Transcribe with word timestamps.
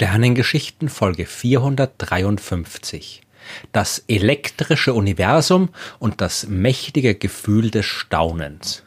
Sternengeschichten 0.00 0.88
Folge 0.88 1.26
453 1.26 3.20
Das 3.72 4.04
elektrische 4.06 4.94
Universum 4.94 5.70
und 5.98 6.20
das 6.20 6.46
mächtige 6.46 7.16
Gefühl 7.16 7.72
des 7.72 7.86
Staunens. 7.86 8.84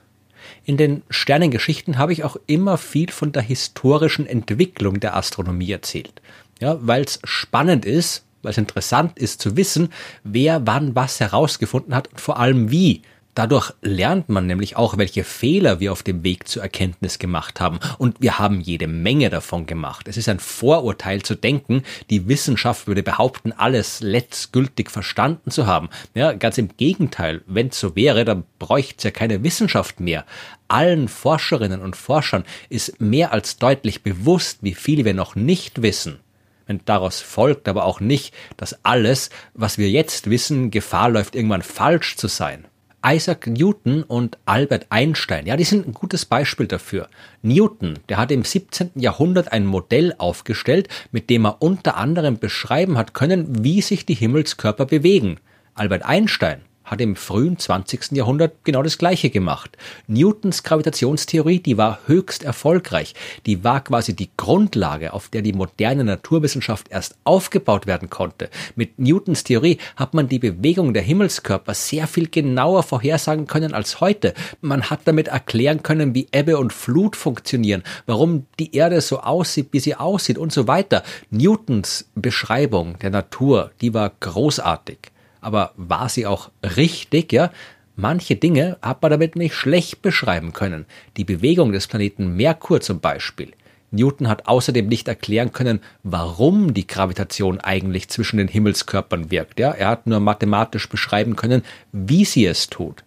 In 0.63 0.77
den 0.77 1.03
Sternengeschichten 1.09 1.97
habe 1.97 2.13
ich 2.13 2.23
auch 2.23 2.37
immer 2.47 2.77
viel 2.77 3.11
von 3.11 3.33
der 3.33 3.41
historischen 3.41 4.25
Entwicklung 4.25 5.01
der 5.01 5.17
Astronomie 5.17 5.73
erzählt. 5.73 6.21
Ja, 6.61 6.77
weil 6.79 7.03
es 7.03 7.19
spannend 7.25 7.83
ist, 7.83 8.23
weil 8.41 8.51
es 8.51 8.57
interessant 8.57 9.19
ist 9.19 9.41
zu 9.41 9.57
wissen, 9.57 9.89
wer 10.23 10.65
wann 10.65 10.95
was 10.95 11.19
herausgefunden 11.19 11.93
hat 11.93 12.07
und 12.07 12.21
vor 12.21 12.39
allem 12.39 12.71
wie 12.71 13.01
Dadurch 13.33 13.71
lernt 13.81 14.27
man 14.27 14.45
nämlich 14.45 14.75
auch, 14.75 14.97
welche 14.97 15.23
Fehler 15.23 15.79
wir 15.79 15.93
auf 15.93 16.03
dem 16.03 16.23
Weg 16.23 16.49
zur 16.49 16.63
Erkenntnis 16.63 17.17
gemacht 17.17 17.61
haben. 17.61 17.79
Und 17.97 18.17
wir 18.19 18.39
haben 18.39 18.59
jede 18.59 18.87
Menge 18.87 19.29
davon 19.29 19.65
gemacht. 19.65 20.09
Es 20.09 20.17
ist 20.17 20.27
ein 20.27 20.39
Vorurteil 20.39 21.21
zu 21.21 21.35
denken, 21.35 21.83
die 22.09 22.27
Wissenschaft 22.27 22.87
würde 22.87 23.03
behaupten, 23.03 23.53
alles 23.53 24.01
letztgültig 24.01 24.89
verstanden 24.89 25.49
zu 25.49 25.65
haben. 25.65 25.89
Ja, 26.13 26.33
ganz 26.33 26.57
im 26.57 26.75
Gegenteil. 26.75 27.41
Wenn 27.47 27.67
es 27.67 27.79
so 27.79 27.95
wäre, 27.95 28.25
dann 28.25 28.43
bräuchte 28.59 28.95
es 28.97 29.03
ja 29.05 29.11
keine 29.11 29.43
Wissenschaft 29.43 30.01
mehr. 30.01 30.25
Allen 30.67 31.07
Forscherinnen 31.07 31.81
und 31.81 31.95
Forschern 31.95 32.43
ist 32.69 32.99
mehr 32.99 33.31
als 33.31 33.57
deutlich 33.57 34.03
bewusst, 34.03 34.59
wie 34.61 34.73
viel 34.73 35.05
wir 35.05 35.13
noch 35.13 35.35
nicht 35.35 35.81
wissen. 35.81 36.19
Und 36.67 36.87
daraus 36.87 37.21
folgt 37.21 37.67
aber 37.67 37.85
auch 37.85 37.99
nicht, 37.99 38.33
dass 38.57 38.83
alles, 38.83 39.29
was 39.53 39.77
wir 39.77 39.89
jetzt 39.89 40.29
wissen, 40.29 40.71
Gefahr 40.71 41.09
läuft, 41.09 41.35
irgendwann 41.35 41.61
falsch 41.61 42.15
zu 42.15 42.27
sein. 42.27 42.65
Isaac 43.05 43.47
Newton 43.47 44.03
und 44.03 44.37
Albert 44.45 44.87
Einstein, 44.89 45.47
ja, 45.47 45.57
die 45.57 45.63
sind 45.63 45.87
ein 45.87 45.93
gutes 45.93 46.25
Beispiel 46.25 46.67
dafür. 46.67 47.09
Newton, 47.41 47.99
der 48.09 48.17
hat 48.17 48.31
im 48.31 48.43
17. 48.43 48.91
Jahrhundert 48.95 49.51
ein 49.51 49.65
Modell 49.65 50.13
aufgestellt, 50.17 50.87
mit 51.11 51.29
dem 51.29 51.45
er 51.45 51.61
unter 51.61 51.97
anderem 51.97 52.37
beschreiben 52.37 52.97
hat 52.97 53.13
können, 53.13 53.63
wie 53.63 53.81
sich 53.81 54.05
die 54.05 54.13
Himmelskörper 54.13 54.85
bewegen. 54.85 55.37
Albert 55.73 56.03
Einstein, 56.05 56.61
hat 56.83 56.99
im 56.99 57.15
frühen 57.15 57.57
20. 57.57 58.11
Jahrhundert 58.11 58.63
genau 58.63 58.83
das 58.83 58.97
Gleiche 58.97 59.29
gemacht. 59.29 59.77
Newtons 60.07 60.63
Gravitationstheorie, 60.63 61.59
die 61.59 61.77
war 61.77 61.99
höchst 62.07 62.43
erfolgreich. 62.43 63.13
Die 63.45 63.63
war 63.63 63.83
quasi 63.83 64.15
die 64.15 64.29
Grundlage, 64.35 65.13
auf 65.13 65.29
der 65.29 65.41
die 65.41 65.53
moderne 65.53 66.03
Naturwissenschaft 66.03 66.87
erst 66.89 67.15
aufgebaut 67.23 67.87
werden 67.87 68.09
konnte. 68.09 68.49
Mit 68.75 68.99
Newtons 68.99 69.43
Theorie 69.43 69.77
hat 69.95 70.13
man 70.13 70.27
die 70.27 70.39
Bewegung 70.39 70.93
der 70.93 71.03
Himmelskörper 71.03 71.73
sehr 71.73 72.07
viel 72.07 72.27
genauer 72.27 72.83
vorhersagen 72.83 73.47
können 73.47 73.73
als 73.73 74.01
heute. 74.01 74.33
Man 74.61 74.89
hat 74.89 75.01
damit 75.05 75.27
erklären 75.27 75.83
können, 75.83 76.15
wie 76.15 76.27
Ebbe 76.31 76.57
und 76.57 76.73
Flut 76.73 77.15
funktionieren, 77.15 77.83
warum 78.05 78.47
die 78.59 78.75
Erde 78.75 79.01
so 79.01 79.19
aussieht, 79.19 79.69
wie 79.71 79.79
sie 79.79 79.95
aussieht 79.95 80.37
und 80.37 80.51
so 80.51 80.67
weiter. 80.67 81.03
Newtons 81.29 82.09
Beschreibung 82.15 82.97
der 82.99 83.11
Natur, 83.11 83.71
die 83.81 83.93
war 83.93 84.11
großartig 84.19 85.10
aber 85.41 85.73
war 85.75 86.07
sie 86.09 86.25
auch 86.25 86.51
richtig, 86.63 87.33
ja? 87.33 87.51
Manche 87.97 88.35
Dinge 88.35 88.77
hat 88.81 89.01
man 89.01 89.11
damit 89.11 89.35
nicht 89.35 89.53
schlecht 89.53 90.01
beschreiben 90.01 90.53
können. 90.53 90.85
Die 91.17 91.25
Bewegung 91.25 91.71
des 91.71 91.87
Planeten 91.87 92.35
Merkur 92.35 92.79
zum 92.79 92.99
Beispiel. 92.99 93.51
Newton 93.91 94.29
hat 94.29 94.47
außerdem 94.47 94.87
nicht 94.87 95.09
erklären 95.09 95.51
können, 95.51 95.81
warum 96.01 96.73
die 96.73 96.87
Gravitation 96.87 97.59
eigentlich 97.59 98.07
zwischen 98.07 98.37
den 98.37 98.47
Himmelskörpern 98.47 99.29
wirkt. 99.29 99.59
Ja, 99.59 99.71
er 99.71 99.89
hat 99.89 100.07
nur 100.07 100.21
mathematisch 100.21 100.87
beschreiben 100.87 101.35
können, 101.35 101.63
wie 101.91 102.23
sie 102.23 102.45
es 102.45 102.69
tut. 102.69 103.03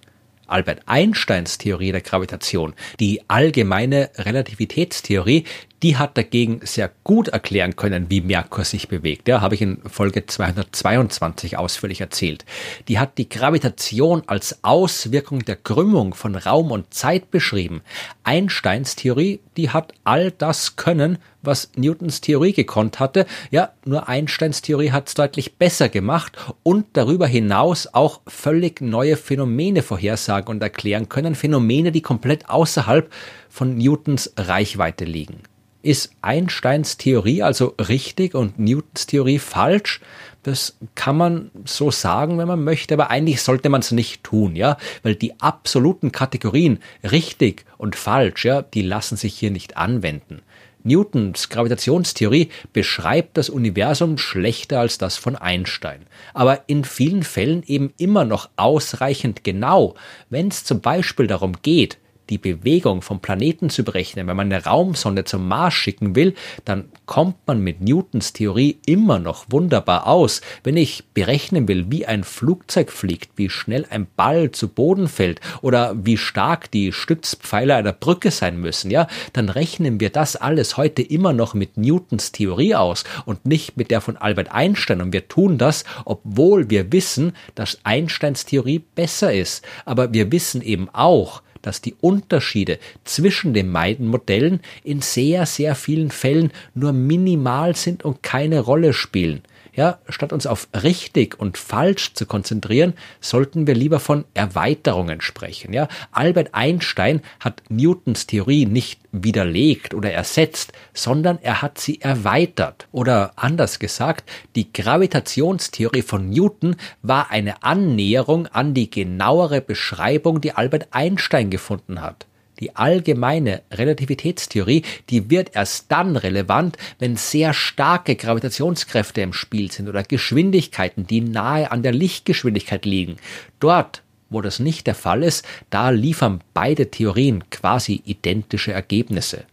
Albert 0.47 0.83
Einsteins 0.84 1.56
Theorie 1.56 1.91
der 1.91 2.03
Gravitation, 2.03 2.75
die 3.00 3.23
allgemeine 3.28 4.11
Relativitätstheorie, 4.17 5.44
die 5.84 5.99
hat 5.99 6.17
dagegen 6.17 6.61
sehr 6.62 6.91
gut 7.05 7.28
erklären 7.28 7.77
können, 7.77 8.06
wie 8.09 8.22
Merkur 8.22 8.65
sich 8.65 8.89
bewegt. 8.89 9.28
Ja, 9.28 9.43
habe 9.43 9.55
ich 9.55 9.61
in 9.61 9.83
Folge 9.87 10.25
222 10.25 11.59
ausführlich 11.59 12.00
erzählt. 12.00 12.47
Die 12.89 12.99
hat 12.99 13.19
die 13.19 13.28
Gravitation 13.28 14.23
als 14.27 14.65
Auswirkung 14.65 15.44
der 15.44 15.56
Krümmung 15.56 16.15
von 16.15 16.37
Raum 16.37 16.71
und 16.71 16.94
Zeit 16.94 17.31
beschrieben. 17.31 17.83
Einsteins 18.23 18.97
Theorie, 18.97 19.41
die 19.59 19.69
hat 19.69 19.93
all 20.05 20.31
das 20.31 20.77
können, 20.77 21.19
was 21.43 21.71
Newtons 21.77 22.23
Theorie 22.23 22.55
gekonnt 22.55 22.99
hatte. 22.99 23.27
Ja, 23.50 23.73
nur 23.84 24.09
Einsteins 24.09 24.62
Theorie 24.62 24.91
hat 24.91 25.09
es 25.09 25.15
deutlich 25.15 25.56
besser 25.56 25.91
gemacht 25.91 26.39
und 26.62 26.87
darüber 26.94 27.27
hinaus 27.27 27.91
auch 27.93 28.23
völlig 28.27 28.81
neue 28.81 29.19
Phänomene 29.19 29.83
vorhersagen 29.83 30.49
und 30.49 30.62
erklären 30.62 31.11
können. 31.11 31.34
Phänomene, 31.34 31.93
die 31.93 32.00
komplett 32.00 32.49
außerhalb 32.49 33.12
von 33.50 33.77
Newtons 33.77 34.33
Reichweite 34.39 35.05
liegen. 35.05 35.43
Ist 35.84 36.12
Einsteins 36.22 36.97
Theorie 36.97 37.43
also 37.43 37.75
richtig 37.78 38.34
und 38.34 38.59
Newtons 38.59 39.06
Theorie 39.06 39.39
falsch? 39.39 40.00
Das 40.43 40.78
kann 40.95 41.15
man 41.15 41.50
so 41.67 41.91
sagen, 41.91 42.39
wenn 42.39 42.49
man 42.49 42.65
möchte, 42.65 42.95
aber 42.95 43.11
eigentlich 43.11 43.43
sollte 43.43 43.69
man 43.69 43.83
es 43.83 43.93
nicht 43.93 44.25
tun, 44.25 44.56
ja, 44.56 44.78
weil 45.03 45.15
die 45.15 45.39
absoluten 45.43 46.11
Kategorien 46.11 46.78
richtig 47.03 47.67
und 47.77 47.97
falsch, 47.97 48.47
ja, 48.47 48.62
die 48.62 48.81
lassen 48.81 49.19
sich 49.19 49.34
hier 49.34 49.50
nicht 49.50 49.77
anwenden. 49.77 50.41
Newtons 50.84 51.50
Gravitationstheorie 51.50 52.49
beschreibt 52.73 53.37
das 53.37 53.50
Universum 53.50 54.17
schlechter 54.17 54.81
als 54.81 54.97
das 54.97 55.19
von 55.19 55.37
Einstein, 55.37 56.06
aber 56.33 56.62
in 56.67 56.84
vielen 56.84 57.25
Fällen 57.25 57.62
eben 57.62 57.93
immer 57.99 58.25
noch 58.25 58.49
ausreichend 58.56 59.44
genau, 59.44 59.97
wenn 60.31 60.49
es 60.49 60.65
zum 60.65 60.81
Beispiel 60.81 61.27
darum 61.27 61.56
geht, 61.61 61.99
die 62.31 62.39
Bewegung 62.39 63.03
vom 63.03 63.21
Planeten 63.21 63.71
zu 63.71 63.85
berechnen, 63.85 64.27
wenn 64.27 64.37
man 64.37 64.53
eine 64.53 64.65
Raumsonde 64.65 65.25
zum 65.25 65.47
Mars 65.49 65.75
schicken 65.75 66.17
will, 66.17 66.35
dann 66.65 66.87
kommt 67.07 67.37
man 67.47 67.61
mit 67.61 67.81
Newtons 67.81 68.33
Theorie 68.33 68.79
immer 68.87 69.19
noch 69.19 69.47
wunderbar 69.51 70.07
aus. 70.07 70.41
Wenn 70.62 70.77
ich 70.77 71.05
berechnen 71.12 71.69
will, 71.69 71.87
wie 71.91 72.07
ein 72.07 72.25
Flugzeug 72.25 72.91
fliegt, 72.91 73.33
wie 73.37 73.51
schnell 73.51 73.87
ein 73.91 74.07
Ball 74.17 74.51
zu 74.53 74.69
Boden 74.69 75.09
fällt 75.09 75.41
oder 75.61 75.95
wie 76.05 76.17
stark 76.17 76.71
die 76.71 76.93
Stützpfeiler 76.93 77.77
einer 77.77 77.93
Brücke 77.93 78.31
sein 78.31 78.59
müssen, 78.59 78.91
ja, 78.91 79.06
dann 79.33 79.49
rechnen 79.49 80.01
wir 80.01 80.11
das 80.11 80.37
alles 80.37 80.77
heute 80.77 81.03
immer 81.03 81.33
noch 81.33 81.55
mit 81.55 81.77
Newtons 81.77 82.33
Theorie 82.33 82.75
aus 82.75 83.05
und 83.27 83.47
nicht 83.47 83.77
mit 83.77 83.91
der 83.91 84.01
von 84.01 84.17
Albert 84.17 84.51
Einstein. 84.51 85.01
Und 85.01 85.12
wir 85.12 85.29
tun 85.29 85.59
das, 85.59 85.85
obwohl 86.05 86.71
wir 86.71 86.93
wissen, 86.93 87.33
dass 87.55 87.79
Einsteins 87.85 88.47
Theorie 88.47 88.83
besser 88.95 89.33
ist. 89.33 89.65
Aber 89.85 90.12
wir 90.12 90.33
wissen 90.33 90.62
eben 90.62 90.89
auch, 90.93 91.43
dass 91.66 91.80
die 91.80 91.94
Unterschiede 92.00 92.78
zwischen 93.04 93.54
den 93.54 93.72
beiden 93.72 94.06
Modellen 94.06 94.60
in 94.82 95.00
sehr, 95.00 95.47
sehr 95.47 95.75
vielen 95.75 96.10
Fällen 96.10 96.52
nur 96.75 96.92
minimal 96.92 97.75
sind 97.75 98.04
und 98.04 98.22
keine 98.22 98.60
Rolle 98.60 98.92
spielen. 98.92 99.42
Ja, 99.77 99.99
statt 100.09 100.33
uns 100.33 100.47
auf 100.47 100.69
richtig 100.73 101.41
und 101.41 101.59
falsch 101.59 102.15
zu 102.15 102.27
konzentrieren, 102.27 102.95
sollten 103.21 103.67
wir 103.67 103.75
lieber 103.75 103.99
von 103.99 104.25
Erweiterungen 104.33 105.21
sprechen. 105.21 105.73
Ja, 105.73 105.89
Albert 106.12 106.51
Einstein 106.53 107.23
hat 107.41 107.62
Newtons 107.69 108.29
Theorie 108.29 108.67
nicht 108.67 109.01
widerlegt 109.11 109.93
oder 109.93 110.12
ersetzt, 110.12 110.73
sondern 110.93 111.39
er 111.43 111.61
hat 111.61 111.79
sie 111.79 112.01
erweitert. 112.01 112.87
Oder 112.93 113.33
anders 113.35 113.81
gesagt, 113.81 114.31
die 114.55 114.73
Gravitationstheorie 114.73 116.03
von 116.03 116.31
Newton 116.31 116.77
war 117.03 117.31
eine 117.31 117.62
Annäherung 117.65 118.47
an 118.47 118.75
die 118.75 118.91
genauere 118.91 119.61
Beschreibung, 119.61 120.41
die 120.41 120.53
Albert 120.53 120.89
Einstein 120.93 121.51
gefunden 121.51 122.01
hat. 122.01 122.27
Die 122.60 122.76
allgemeine 122.76 123.62
Relativitätstheorie, 123.72 124.82
die 125.10 125.31
wird 125.31 125.54
erst 125.54 125.91
dann 125.91 126.16
relevant, 126.16 126.76
wenn 126.98 127.16
sehr 127.16 127.53
starke 127.53 128.14
Gravitationskräfte 128.14 129.20
im 129.20 129.32
Spiel 129.32 129.70
sind 129.70 129.88
oder 129.88 130.02
Geschwindigkeiten, 130.02 131.06
die 131.06 131.20
nahe 131.20 131.73
an 131.73 131.82
der 131.82 131.93
Lichtgeschwindigkeit 131.93 132.84
liegen. 132.84 133.17
Dort, 133.58 134.02
wo 134.31 134.40
das 134.40 134.58
nicht 134.58 134.87
der 134.87 134.94
Fall 134.94 135.23
ist, 135.23 135.44
da 135.70 135.90
liefern 135.90 136.40
beide 136.55 136.90
Theorien 136.90 137.44
quasi 137.50 138.02
identische 138.05 138.73
Ergebnisse. 138.73 139.44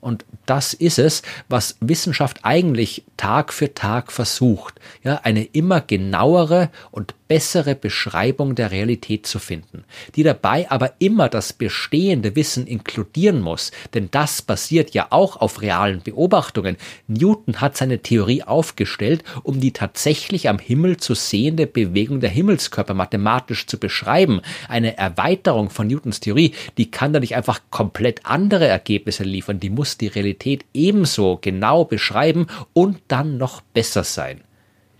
Und 0.00 0.24
das 0.46 0.72
ist 0.72 1.00
es, 1.00 1.22
was 1.48 1.76
Wissenschaft 1.80 2.40
eigentlich 2.44 3.02
Tag 3.16 3.52
für 3.52 3.74
Tag 3.74 4.12
versucht, 4.12 4.78
ja, 5.02 5.20
eine 5.24 5.42
immer 5.42 5.80
genauere 5.80 6.70
und 6.92 7.14
bessere 7.28 7.74
Beschreibung 7.74 8.54
der 8.54 8.70
Realität 8.70 9.26
zu 9.26 9.38
finden, 9.38 9.84
die 10.14 10.22
dabei 10.22 10.70
aber 10.70 10.94
immer 10.98 11.28
das 11.28 11.52
bestehende 11.52 12.36
Wissen 12.36 12.66
inkludieren 12.66 13.40
muss, 13.40 13.72
denn 13.94 14.08
das 14.10 14.42
basiert 14.42 14.94
ja 14.94 15.08
auch 15.10 15.36
auf 15.36 15.62
realen 15.62 16.02
Beobachtungen. 16.02 16.76
Newton 17.08 17.60
hat 17.60 17.76
seine 17.76 18.00
Theorie 18.00 18.42
aufgestellt, 18.42 19.24
um 19.42 19.60
die 19.60 19.72
tatsächlich 19.72 20.48
am 20.48 20.58
Himmel 20.58 20.96
zu 20.98 21.14
sehende 21.14 21.66
Bewegung 21.66 22.20
der 22.20 22.30
Himmelskörper 22.30 22.94
mathematisch 22.94 23.66
zu 23.66 23.78
beschreiben. 23.78 24.40
Eine 24.68 24.96
Erweiterung 24.96 25.70
von 25.70 25.86
Newtons 25.86 26.20
Theorie, 26.20 26.52
die 26.78 26.90
kann 26.90 27.12
da 27.12 27.20
nicht 27.20 27.36
einfach 27.36 27.60
komplett 27.70 28.24
andere 28.24 28.66
Ergebnisse 28.66 29.24
liefern, 29.24 29.60
die 29.60 29.70
muss 29.70 29.98
die 29.98 30.08
Realität 30.08 30.64
ebenso 30.74 31.38
genau 31.40 31.84
beschreiben 31.84 32.46
und 32.72 32.98
dann 33.08 33.38
noch 33.38 33.60
besser 33.60 34.04
sein. 34.04 34.40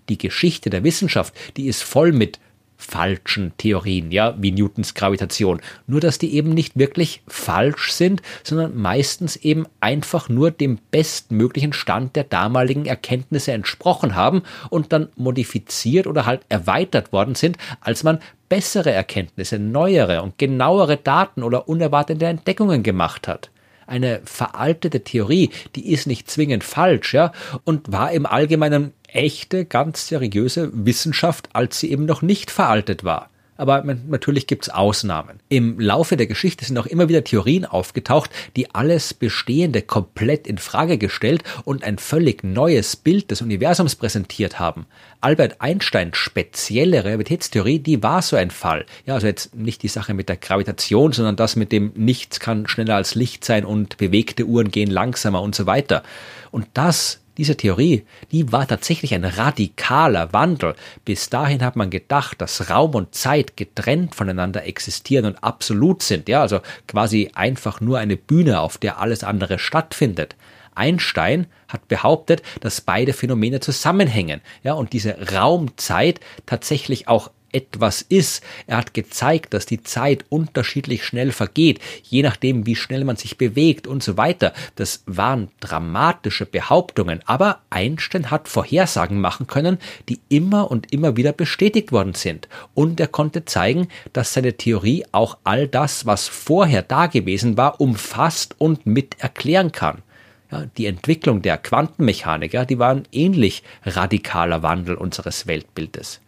Die 0.08 0.18
Geschichte 0.18 0.70
der 0.70 0.84
Wissenschaft, 0.84 1.34
die 1.56 1.66
ist 1.66 1.82
voll 1.82 2.12
mit 2.12 2.38
falschen 2.76 3.52
Theorien, 3.56 4.10
ja, 4.12 4.34
wie 4.38 4.52
Newtons 4.52 4.94
Gravitation. 4.94 5.60
Nur, 5.86 6.00
dass 6.00 6.18
die 6.18 6.34
eben 6.34 6.50
nicht 6.50 6.76
wirklich 6.76 7.22
falsch 7.26 7.92
sind, 7.92 8.22
sondern 8.42 8.76
meistens 8.76 9.36
eben 9.36 9.66
einfach 9.80 10.28
nur 10.28 10.50
dem 10.50 10.78
bestmöglichen 10.90 11.72
Stand 11.72 12.16
der 12.16 12.24
damaligen 12.24 12.86
Erkenntnisse 12.86 13.52
entsprochen 13.52 14.14
haben 14.14 14.42
und 14.70 14.92
dann 14.92 15.08
modifiziert 15.16 16.06
oder 16.06 16.26
halt 16.26 16.42
erweitert 16.48 17.12
worden 17.12 17.34
sind, 17.34 17.56
als 17.80 18.04
man 18.04 18.20
bessere 18.48 18.92
Erkenntnisse, 18.92 19.58
neuere 19.58 20.22
und 20.22 20.38
genauere 20.38 20.96
Daten 20.96 21.42
oder 21.42 21.68
unerwartete 21.68 22.26
Entdeckungen 22.26 22.82
gemacht 22.82 23.26
hat 23.26 23.50
eine 23.86 24.20
veraltete 24.24 25.04
Theorie, 25.04 25.50
die 25.76 25.92
ist 25.92 26.06
nicht 26.06 26.28
zwingend 26.28 26.64
falsch, 26.64 27.14
ja, 27.14 27.32
und 27.64 27.92
war 27.92 28.10
im 28.10 28.26
Allgemeinen 28.26 28.92
echte, 29.16 29.64
ganz 29.64 30.08
seriöse 30.08 30.70
Wissenschaft, 30.72 31.48
als 31.52 31.80
sie 31.80 31.90
eben 31.90 32.04
noch 32.04 32.22
nicht 32.22 32.50
veraltet 32.50 33.02
war. 33.02 33.30
Aber 33.58 33.82
natürlich 33.82 34.46
gibt's 34.46 34.68
Ausnahmen. 34.68 35.40
Im 35.48 35.80
Laufe 35.80 36.16
der 36.16 36.26
Geschichte 36.26 36.64
sind 36.64 36.76
auch 36.76 36.86
immer 36.86 37.08
wieder 37.08 37.24
Theorien 37.24 37.64
aufgetaucht, 37.64 38.30
die 38.54 38.74
alles 38.74 39.14
Bestehende 39.14 39.80
komplett 39.80 40.46
in 40.46 40.58
Frage 40.58 40.98
gestellt 40.98 41.42
und 41.64 41.82
ein 41.82 41.96
völlig 41.96 42.44
neues 42.44 42.96
Bild 42.96 43.30
des 43.30 43.40
Universums 43.40 43.94
präsentiert 43.94 44.58
haben. 44.58 44.84
Albert 45.22 45.60
Einsteins 45.60 46.18
spezielle 46.18 47.04
Realitätstheorie, 47.04 47.78
die 47.78 48.02
war 48.02 48.20
so 48.20 48.36
ein 48.36 48.50
Fall. 48.50 48.84
Ja, 49.06 49.14
also 49.14 49.26
jetzt 49.26 49.54
nicht 49.54 49.82
die 49.82 49.88
Sache 49.88 50.12
mit 50.12 50.28
der 50.28 50.36
Gravitation, 50.36 51.12
sondern 51.12 51.36
das 51.36 51.56
mit 51.56 51.72
dem 51.72 51.92
Nichts 51.94 52.40
kann 52.40 52.68
schneller 52.68 52.96
als 52.96 53.14
Licht 53.14 53.44
sein 53.44 53.64
und 53.64 53.96
bewegte 53.96 54.44
Uhren 54.44 54.70
gehen 54.70 54.90
langsamer 54.90 55.40
und 55.40 55.54
so 55.54 55.64
weiter. 55.64 56.02
Und 56.50 56.66
das 56.74 57.20
diese 57.36 57.56
Theorie, 57.56 58.04
die 58.32 58.52
war 58.52 58.66
tatsächlich 58.66 59.14
ein 59.14 59.24
radikaler 59.24 60.32
Wandel. 60.32 60.74
Bis 61.04 61.28
dahin 61.28 61.62
hat 61.62 61.76
man 61.76 61.90
gedacht, 61.90 62.40
dass 62.40 62.70
Raum 62.70 62.94
und 62.94 63.14
Zeit 63.14 63.56
getrennt 63.56 64.14
voneinander 64.14 64.64
existieren 64.64 65.26
und 65.26 65.44
absolut 65.44 66.02
sind, 66.02 66.28
ja, 66.28 66.40
also 66.40 66.60
quasi 66.88 67.30
einfach 67.34 67.80
nur 67.80 67.98
eine 67.98 68.16
Bühne, 68.16 68.60
auf 68.60 68.78
der 68.78 69.00
alles 69.00 69.24
andere 69.24 69.58
stattfindet. 69.58 70.36
Einstein 70.74 71.46
hat 71.68 71.88
behauptet, 71.88 72.42
dass 72.60 72.80
beide 72.80 73.12
Phänomene 73.12 73.60
zusammenhängen, 73.60 74.40
ja, 74.62 74.74
und 74.74 74.92
diese 74.92 75.16
Raumzeit 75.32 76.20
tatsächlich 76.44 77.08
auch 77.08 77.30
etwas 77.52 78.02
ist. 78.02 78.42
Er 78.66 78.76
hat 78.76 78.94
gezeigt, 78.94 79.54
dass 79.54 79.66
die 79.66 79.82
Zeit 79.82 80.24
unterschiedlich 80.28 81.04
schnell 81.04 81.32
vergeht, 81.32 81.80
je 82.02 82.22
nachdem, 82.22 82.66
wie 82.66 82.76
schnell 82.76 83.04
man 83.04 83.16
sich 83.16 83.38
bewegt 83.38 83.86
und 83.86 84.02
so 84.02 84.16
weiter. 84.16 84.52
Das 84.74 85.02
waren 85.06 85.48
dramatische 85.60 86.46
Behauptungen, 86.46 87.20
aber 87.24 87.60
Einstein 87.70 88.30
hat 88.30 88.48
Vorhersagen 88.48 89.20
machen 89.20 89.46
können, 89.46 89.78
die 90.08 90.20
immer 90.28 90.70
und 90.70 90.92
immer 90.92 91.16
wieder 91.16 91.32
bestätigt 91.32 91.92
worden 91.92 92.14
sind. 92.14 92.48
Und 92.74 93.00
er 93.00 93.08
konnte 93.08 93.44
zeigen, 93.44 93.88
dass 94.12 94.32
seine 94.32 94.54
Theorie 94.54 95.04
auch 95.12 95.38
all 95.44 95.68
das, 95.68 96.06
was 96.06 96.28
vorher 96.28 96.82
da 96.82 97.06
gewesen 97.06 97.56
war, 97.56 97.80
umfasst 97.80 98.54
und 98.58 98.86
mit 98.86 99.16
erklären 99.18 99.72
kann. 99.72 100.02
Ja, 100.50 100.66
die 100.76 100.86
Entwicklung 100.86 101.42
der 101.42 101.58
Quantenmechanik, 101.58 102.52
ja, 102.52 102.64
die 102.64 102.78
war 102.78 102.90
ein 102.90 103.08
ähnlich 103.10 103.64
radikaler 103.84 104.62
Wandel 104.62 104.94
unseres 104.94 105.48
Weltbildes 105.48 106.20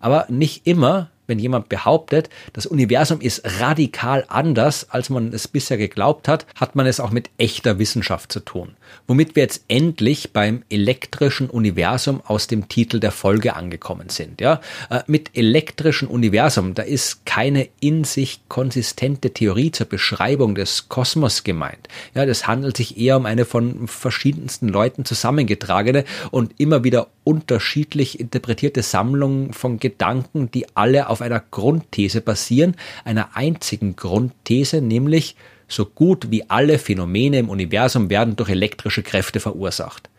aber 0.00 0.26
nicht 0.28 0.66
immer 0.66 1.10
wenn 1.30 1.38
jemand 1.38 1.68
behauptet, 1.70 2.28
das 2.52 2.66
Universum 2.66 3.20
ist 3.20 3.42
radikal 3.60 4.24
anders, 4.28 4.90
als 4.90 5.08
man 5.08 5.32
es 5.32 5.48
bisher 5.48 5.78
geglaubt 5.78 6.26
hat, 6.28 6.44
hat 6.56 6.74
man 6.74 6.86
es 6.86 7.00
auch 7.00 7.12
mit 7.12 7.30
echter 7.38 7.78
Wissenschaft 7.78 8.32
zu 8.32 8.40
tun. 8.40 8.74
Womit 9.06 9.36
wir 9.36 9.42
jetzt 9.42 9.64
endlich 9.68 10.32
beim 10.32 10.62
elektrischen 10.70 11.50
Universum 11.50 12.20
aus 12.24 12.46
dem 12.46 12.68
Titel 12.68 13.00
der 13.00 13.10
Folge 13.10 13.56
angekommen 13.56 14.08
sind. 14.08 14.40
Ja, 14.40 14.60
äh, 14.88 15.00
mit 15.06 15.36
elektrischen 15.36 16.08
Universum, 16.08 16.74
da 16.74 16.82
ist 16.82 17.26
keine 17.26 17.68
in 17.80 18.04
sich 18.04 18.42
konsistente 18.48 19.30
Theorie 19.32 19.72
zur 19.72 19.86
Beschreibung 19.86 20.54
des 20.54 20.88
Kosmos 20.88 21.44
gemeint. 21.44 21.88
Ja, 22.14 22.26
das 22.26 22.46
handelt 22.46 22.76
sich 22.76 22.98
eher 22.98 23.16
um 23.16 23.26
eine 23.26 23.44
von 23.44 23.88
verschiedensten 23.88 24.68
Leuten 24.68 25.04
zusammengetragene 25.04 26.04
und 26.30 26.54
immer 26.58 26.84
wieder 26.84 27.08
unterschiedlich 27.24 28.18
interpretierte 28.18 28.82
Sammlung 28.82 29.52
von 29.52 29.78
Gedanken, 29.78 30.50
die 30.50 30.66
alle 30.74 31.08
auf 31.08 31.20
einer 31.22 31.42
Grundthese 31.50 32.20
basieren, 32.20 32.76
einer 33.04 33.36
einzigen 33.36 33.96
Grundthese, 33.96 34.80
nämlich 34.80 35.36
so 35.70 35.86
gut 35.86 36.30
wie 36.30 36.48
alle 36.50 36.78
Phänomene 36.78 37.38
im 37.38 37.48
Universum 37.48 38.10
werden 38.10 38.36
durch 38.36 38.50
elektrische 38.50 39.02
Kräfte 39.02 39.40
verursacht. 39.40 40.10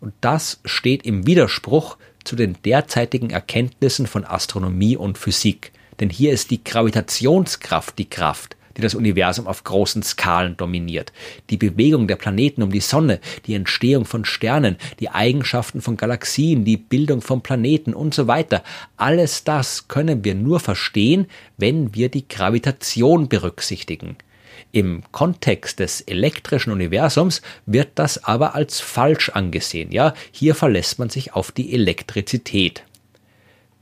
Und 0.00 0.14
das 0.20 0.60
steht 0.64 1.04
im 1.04 1.26
Widerspruch 1.26 1.96
zu 2.24 2.36
den 2.36 2.56
derzeitigen 2.64 3.30
Erkenntnissen 3.30 4.06
von 4.06 4.24
Astronomie 4.24 4.96
und 4.96 5.18
Physik. 5.18 5.72
Denn 6.00 6.10
hier 6.10 6.32
ist 6.32 6.50
die 6.50 6.62
Gravitationskraft 6.62 7.98
die 7.98 8.08
Kraft, 8.08 8.56
die 8.76 8.82
das 8.82 8.94
Universum 8.94 9.46
auf 9.46 9.64
großen 9.64 10.02
Skalen 10.02 10.56
dominiert. 10.56 11.12
Die 11.50 11.56
Bewegung 11.56 12.06
der 12.06 12.16
Planeten 12.16 12.62
um 12.62 12.70
die 12.70 12.80
Sonne, 12.80 13.18
die 13.46 13.54
Entstehung 13.54 14.04
von 14.04 14.24
Sternen, 14.24 14.76
die 15.00 15.10
Eigenschaften 15.10 15.80
von 15.80 15.96
Galaxien, 15.96 16.64
die 16.64 16.76
Bildung 16.76 17.20
von 17.20 17.42
Planeten 17.42 17.94
und 17.94 18.14
so 18.14 18.28
weiter. 18.28 18.62
Alles 18.96 19.42
das 19.42 19.88
können 19.88 20.22
wir 20.22 20.36
nur 20.36 20.60
verstehen, 20.60 21.26
wenn 21.56 21.94
wir 21.94 22.08
die 22.08 22.28
Gravitation 22.28 23.28
berücksichtigen. 23.28 24.16
Im 24.72 25.02
Kontext 25.12 25.78
des 25.78 26.00
elektrischen 26.02 26.72
Universums 26.72 27.42
wird 27.66 27.90
das 27.94 28.24
aber 28.24 28.54
als 28.54 28.80
falsch 28.80 29.30
angesehen. 29.30 29.92
Ja, 29.92 30.14
hier 30.30 30.54
verlässt 30.54 30.98
man 30.98 31.10
sich 31.10 31.34
auf 31.34 31.52
die 31.52 31.72
Elektrizität 31.74 32.84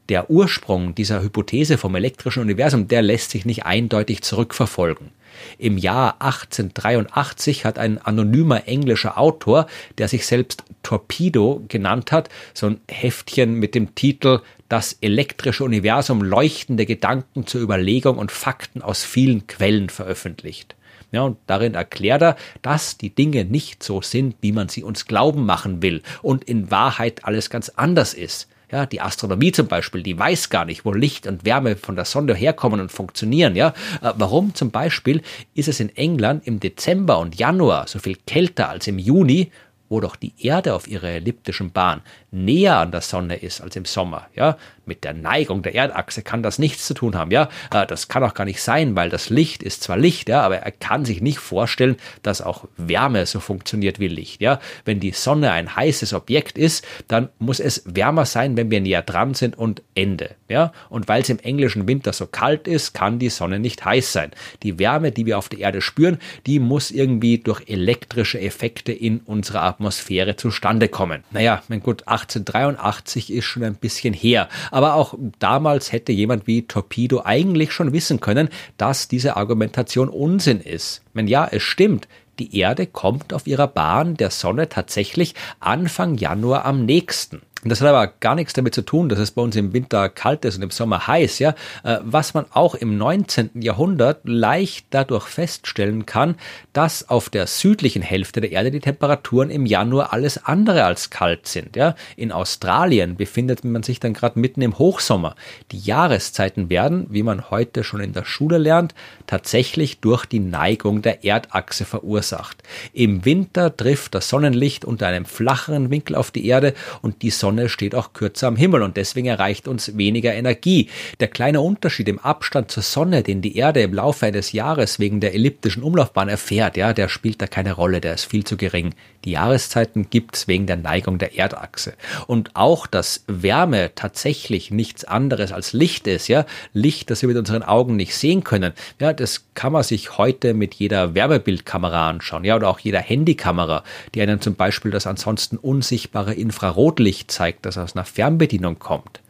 der 0.08 0.30
Ursprung 0.30 0.94
dieser 0.94 1.22
Hypothese 1.22 1.78
vom 1.78 1.94
elektrischen 1.94 2.42
Universum, 2.42 2.88
der 2.88 3.02
lässt 3.02 3.30
sich 3.30 3.44
nicht 3.44 3.64
eindeutig 3.64 4.22
zurückverfolgen. 4.22 5.10
Im 5.58 5.76
Jahr 5.76 6.14
1883 6.20 7.64
hat 7.64 7.78
ein 7.78 7.98
anonymer 7.98 8.66
englischer 8.68 9.18
Autor, 9.18 9.66
der 9.98 10.08
sich 10.08 10.26
selbst 10.26 10.64
Torpedo 10.82 11.62
genannt 11.68 12.10
hat, 12.10 12.30
so 12.54 12.66
ein 12.68 12.80
Heftchen 12.88 13.54
mit 13.54 13.74
dem 13.74 13.94
Titel 13.94 14.40
Das 14.68 14.98
elektrische 15.00 15.62
Universum 15.62 16.22
leuchtende 16.22 16.86
Gedanken 16.86 17.46
zur 17.46 17.60
Überlegung 17.60 18.18
und 18.18 18.32
Fakten 18.32 18.82
aus 18.82 19.04
vielen 19.04 19.46
Quellen 19.46 19.90
veröffentlicht. 19.90 20.74
Ja, 21.12 21.22
und 21.22 21.38
darin 21.46 21.74
erklärt 21.74 22.22
er, 22.22 22.36
dass 22.62 22.98
die 22.98 23.14
Dinge 23.14 23.44
nicht 23.44 23.84
so 23.84 24.02
sind, 24.02 24.34
wie 24.40 24.50
man 24.50 24.68
sie 24.68 24.82
uns 24.82 25.06
glauben 25.06 25.46
machen 25.46 25.82
will 25.82 26.02
und 26.20 26.42
in 26.44 26.70
Wahrheit 26.72 27.24
alles 27.24 27.48
ganz 27.48 27.68
anders 27.68 28.12
ist. 28.12 28.48
Ja, 28.72 28.84
die 28.84 29.00
Astronomie 29.00 29.52
zum 29.52 29.68
Beispiel, 29.68 30.02
die 30.02 30.18
weiß 30.18 30.50
gar 30.50 30.64
nicht, 30.64 30.84
wo 30.84 30.92
Licht 30.92 31.28
und 31.28 31.44
Wärme 31.44 31.76
von 31.76 31.94
der 31.94 32.04
Sonne 32.04 32.34
herkommen 32.34 32.80
und 32.80 32.90
funktionieren. 32.90 33.54
Ja, 33.54 33.68
äh, 34.02 34.12
warum 34.16 34.56
zum 34.56 34.72
Beispiel 34.72 35.22
ist 35.54 35.68
es 35.68 35.78
in 35.78 35.94
England 35.94 36.44
im 36.48 36.58
Dezember 36.58 37.20
und 37.20 37.38
Januar 37.38 37.86
so 37.86 38.00
viel 38.00 38.16
kälter 38.26 38.68
als 38.68 38.88
im 38.88 38.98
Juni 38.98 39.52
wo 39.88 40.00
doch 40.00 40.16
die 40.16 40.34
Erde 40.38 40.74
auf 40.74 40.88
ihrer 40.88 41.08
elliptischen 41.08 41.72
Bahn 41.72 42.02
näher 42.30 42.78
an 42.78 42.90
der 42.90 43.00
Sonne 43.00 43.36
ist 43.36 43.60
als 43.60 43.76
im 43.76 43.84
Sommer, 43.84 44.28
ja, 44.34 44.56
mit 44.86 45.04
der 45.04 45.14
Neigung 45.14 45.62
der 45.62 45.74
Erdachse 45.74 46.22
kann 46.22 46.42
das 46.42 46.58
nichts 46.58 46.86
zu 46.86 46.94
tun 46.94 47.16
haben, 47.16 47.30
ja, 47.30 47.48
äh, 47.72 47.86
das 47.86 48.08
kann 48.08 48.22
auch 48.22 48.34
gar 48.34 48.44
nicht 48.44 48.62
sein, 48.62 48.96
weil 48.96 49.10
das 49.10 49.30
Licht 49.30 49.62
ist 49.62 49.82
zwar 49.82 49.96
Licht, 49.96 50.28
ja, 50.28 50.42
aber 50.42 50.58
er 50.58 50.72
kann 50.72 51.04
sich 51.04 51.20
nicht 51.20 51.38
vorstellen, 51.38 51.96
dass 52.22 52.42
auch 52.42 52.64
Wärme 52.76 53.26
so 53.26 53.40
funktioniert 53.40 54.00
wie 54.00 54.08
Licht, 54.08 54.40
ja, 54.40 54.60
wenn 54.84 55.00
die 55.00 55.12
Sonne 55.12 55.52
ein 55.52 55.76
heißes 55.76 56.12
Objekt 56.12 56.58
ist, 56.58 56.86
dann 57.08 57.28
muss 57.38 57.60
es 57.60 57.82
wärmer 57.86 58.26
sein, 58.26 58.56
wenn 58.56 58.70
wir 58.70 58.80
näher 58.80 59.02
dran 59.02 59.34
sind 59.34 59.58
und 59.58 59.82
Ende, 59.94 60.30
ja, 60.48 60.72
und 60.88 61.08
weil 61.08 61.22
es 61.22 61.28
im 61.28 61.38
englischen 61.38 61.88
Winter 61.88 62.12
so 62.12 62.26
kalt 62.26 62.68
ist, 62.68 62.94
kann 62.94 63.18
die 63.18 63.30
Sonne 63.30 63.58
nicht 63.58 63.84
heiß 63.84 64.12
sein. 64.12 64.30
Die 64.62 64.78
Wärme, 64.78 65.12
die 65.12 65.26
wir 65.26 65.38
auf 65.38 65.48
der 65.48 65.60
Erde 65.60 65.80
spüren, 65.80 66.18
die 66.46 66.58
muss 66.58 66.90
irgendwie 66.90 67.38
durch 67.38 67.62
elektrische 67.68 68.40
Effekte 68.40 68.92
in 68.92 69.20
unserer 69.20 69.62
Atmosphäre 69.62 70.36
zustande 70.36 70.88
kommen. 70.88 71.24
Naja, 71.30 71.62
mein 71.68 71.80
gut, 71.80 72.06
1883 72.06 73.32
ist 73.32 73.44
schon 73.44 73.64
ein 73.64 73.74
bisschen 73.74 74.14
her. 74.14 74.48
Aber 74.76 74.92
auch 74.92 75.14
damals 75.38 75.90
hätte 75.90 76.12
jemand 76.12 76.46
wie 76.46 76.66
Torpedo 76.66 77.22
eigentlich 77.24 77.72
schon 77.72 77.94
wissen 77.94 78.20
können, 78.20 78.50
dass 78.76 79.08
diese 79.08 79.38
Argumentation 79.38 80.10
Unsinn 80.10 80.60
ist. 80.60 81.00
Wenn 81.14 81.28
ja, 81.28 81.48
es 81.50 81.62
stimmt, 81.62 82.08
die 82.38 82.58
Erde 82.58 82.86
kommt 82.86 83.32
auf 83.32 83.46
ihrer 83.46 83.68
Bahn 83.68 84.18
der 84.18 84.28
Sonne 84.30 84.68
tatsächlich 84.68 85.34
Anfang 85.60 86.16
Januar 86.16 86.66
am 86.66 86.84
nächsten. 86.84 87.40
Und 87.66 87.70
das 87.70 87.80
hat 87.80 87.88
aber 87.88 88.06
gar 88.20 88.36
nichts 88.36 88.52
damit 88.52 88.76
zu 88.76 88.82
tun, 88.82 89.08
dass 89.08 89.18
es 89.18 89.32
bei 89.32 89.42
uns 89.42 89.56
im 89.56 89.72
Winter 89.72 90.08
kalt 90.08 90.44
ist 90.44 90.54
und 90.54 90.62
im 90.62 90.70
Sommer 90.70 91.08
heiß, 91.08 91.40
ja. 91.40 91.56
Äh, 91.82 91.98
was 92.00 92.32
man 92.32 92.46
auch 92.52 92.76
im 92.76 92.96
19. 92.96 93.60
Jahrhundert 93.60 94.20
leicht 94.22 94.86
dadurch 94.90 95.24
feststellen 95.26 96.06
kann, 96.06 96.36
dass 96.72 97.08
auf 97.08 97.28
der 97.28 97.48
südlichen 97.48 98.02
Hälfte 98.02 98.40
der 98.40 98.52
Erde 98.52 98.70
die 98.70 98.78
Temperaturen 98.78 99.50
im 99.50 99.66
Januar 99.66 100.12
alles 100.12 100.44
andere 100.44 100.84
als 100.84 101.10
kalt 101.10 101.48
sind, 101.48 101.74
ja. 101.74 101.96
In 102.14 102.30
Australien 102.30 103.16
befindet 103.16 103.64
man 103.64 103.82
sich 103.82 103.98
dann 103.98 104.14
gerade 104.14 104.38
mitten 104.38 104.62
im 104.62 104.78
Hochsommer. 104.78 105.34
Die 105.72 105.80
Jahreszeiten 105.80 106.70
werden, 106.70 107.08
wie 107.10 107.24
man 107.24 107.50
heute 107.50 107.82
schon 107.82 107.98
in 107.98 108.12
der 108.12 108.24
Schule 108.24 108.58
lernt, 108.58 108.94
tatsächlich 109.26 109.98
durch 109.98 110.24
die 110.24 110.38
Neigung 110.38 111.02
der 111.02 111.24
Erdachse 111.24 111.84
verursacht. 111.84 112.62
Im 112.92 113.24
Winter 113.24 113.76
trifft 113.76 114.14
das 114.14 114.28
Sonnenlicht 114.28 114.84
unter 114.84 115.08
einem 115.08 115.24
flacheren 115.24 115.90
Winkel 115.90 116.14
auf 116.14 116.30
die 116.30 116.46
Erde 116.46 116.72
und 117.02 117.22
die 117.22 117.30
Sonne 117.30 117.55
Sonne 117.56 117.70
steht 117.70 117.94
auch 117.94 118.12
kürzer 118.12 118.48
am 118.48 118.56
Himmel 118.56 118.82
und 118.82 118.98
deswegen 118.98 119.28
erreicht 119.28 119.66
uns 119.66 119.96
weniger 119.96 120.34
Energie. 120.34 120.90
Der 121.20 121.28
kleine 121.28 121.62
Unterschied 121.62 122.06
im 122.06 122.18
Abstand 122.18 122.70
zur 122.70 122.82
Sonne, 122.82 123.22
den 123.22 123.40
die 123.40 123.56
Erde 123.56 123.80
im 123.80 123.94
Laufe 123.94 124.26
eines 124.26 124.52
Jahres 124.52 124.98
wegen 124.98 125.20
der 125.20 125.32
elliptischen 125.32 125.82
Umlaufbahn 125.82 126.28
erfährt, 126.28 126.76
ja, 126.76 126.92
der 126.92 127.08
spielt 127.08 127.40
da 127.40 127.46
keine 127.46 127.72
Rolle, 127.72 128.02
der 128.02 128.12
ist 128.12 128.26
viel 128.26 128.44
zu 128.44 128.58
gering. 128.58 128.94
Die 129.24 129.30
Jahreszeiten 129.30 130.10
gibt's 130.10 130.48
wegen 130.48 130.66
der 130.66 130.76
Neigung 130.76 131.16
der 131.16 131.38
Erdachse. 131.38 131.94
Und 132.26 132.50
auch, 132.54 132.86
dass 132.86 133.24
Wärme 133.26 133.92
tatsächlich 133.94 134.70
nichts 134.70 135.04
anderes 135.06 135.50
als 135.50 135.72
Licht 135.72 136.06
ist, 136.06 136.28
ja, 136.28 136.44
Licht, 136.74 137.08
das 137.08 137.22
wir 137.22 137.28
mit 137.28 137.38
unseren 137.38 137.62
Augen 137.62 137.96
nicht 137.96 138.14
sehen 138.14 138.44
können, 138.44 138.74
ja, 139.00 139.14
das 139.14 139.45
kann 139.56 139.72
man 139.72 139.82
sich 139.82 140.18
heute 140.18 140.54
mit 140.54 140.74
jeder 140.74 141.16
Wärmebildkamera 141.16 142.08
anschauen, 142.08 142.44
ja, 142.44 142.54
oder 142.54 142.68
auch 142.68 142.78
jeder 142.78 143.00
Handykamera, 143.00 143.82
die 144.14 144.22
einen 144.22 144.40
zum 144.40 144.54
Beispiel 144.54 144.92
das 144.92 145.08
ansonsten 145.08 145.56
unsichtbare 145.56 146.34
Infrarotlicht 146.34 147.32
zeigt, 147.32 147.66
das 147.66 147.76
aus 147.76 147.96
einer 147.96 148.04
Fernbedienung 148.04 148.78
kommt. 148.78 149.20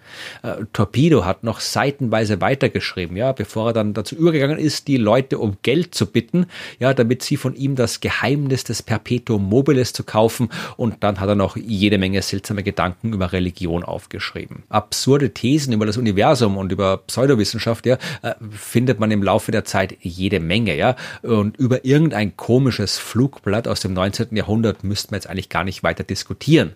Äh, 0.43 0.65
Torpedo 0.73 1.25
hat 1.25 1.45
noch 1.45 1.61
seitenweise 1.61 2.41
weitergeschrieben, 2.41 3.17
ja, 3.17 3.33
bevor 3.33 3.71
er 3.71 3.73
dann 3.73 3.95
dazu 3.95 4.17
übergegangen 4.17 4.59
ist, 4.59 4.89
die 4.89 4.97
Leute 4.97 5.39
um 5.39 5.57
Geld 5.63 5.95
zu 5.95 6.07
bitten, 6.07 6.47
ja, 6.79 6.95
damit 6.95 7.23
sie 7.23 7.37
von 7.37 7.55
ihm 7.55 7.77
das 7.77 8.01
Geheimnis 8.01 8.65
des 8.65 8.83
Perpetuum 8.83 9.45
mobiles 9.45 9.93
zu 9.93 10.05
kaufen 10.05 10.49
und 10.77 11.03
dann 11.03 11.21
hat 11.21 11.29
er 11.29 11.35
noch 11.35 11.57
jede 11.57 11.99
Menge 11.99 12.23
seltsame 12.23 12.63
Gedanken 12.63 13.13
über 13.13 13.33
Religion 13.33 13.85
aufgeschrieben. 13.85 14.65
Absurde 14.69 15.31
Thesen 15.31 15.73
über 15.73 15.87
das 15.87 15.97
Universum 15.97 16.57
und 16.57 16.73
über 16.73 16.99
Pseudowissenschaft, 16.99 17.87
ja, 17.87 17.99
äh, 18.23 18.35
findet 18.51 19.01
man 19.01 19.11
im 19.11 19.23
Laufe 19.23 19.53
der 19.53 19.65
Zeit 19.65 19.97
jede 20.01 20.41
Menge, 20.41 20.77
ja, 20.77 20.97
und 21.23 21.57
über 21.57 21.85
irgendein 21.85 22.37
komisches 22.37 22.99
Flugblatt 22.99 23.69
aus 23.69 23.81
dem 23.81 23.93
19. 23.93 24.37
Jahrhundert 24.37 24.85
müssten 24.85 25.13
wir 25.13 25.17
jetzt 25.17 25.29
eigentlich 25.29 25.49
gar 25.49 25.65
nicht 25.65 25.83
weiter 25.83 26.05
diskutieren. 26.05 26.73